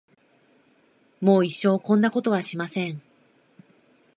[1.21, 3.03] もう一生こんなことはしません。